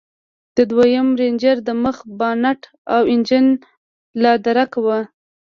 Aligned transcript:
د 0.55 0.57
دويم 0.71 1.07
رېنجر 1.19 1.55
د 1.67 1.69
مخ 1.83 1.97
بانټ 2.19 2.61
او 2.95 3.01
انجن 3.13 3.45
لادرکه 4.23 4.79
و. 4.85 4.87